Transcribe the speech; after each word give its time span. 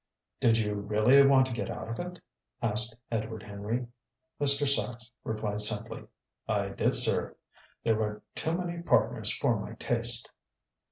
"Did 0.39 0.57
you 0.57 0.73
really 0.73 1.21
want 1.21 1.45
to 1.45 1.51
get 1.53 1.69
out 1.69 1.87
of 1.87 1.99
it?" 1.99 2.19
asked 2.59 2.97
Edward 3.11 3.43
Henry. 3.43 3.85
Mr. 4.39 4.67
Sachs 4.67 5.11
replied 5.23 5.61
simply. 5.61 6.05
"I 6.47 6.69
did, 6.69 6.95
sir. 6.95 7.35
There 7.83 7.97
were 7.97 8.23
too 8.33 8.53
many 8.57 8.81
partners 8.81 9.31
for 9.31 9.59
my 9.59 9.73
taste." 9.75 10.31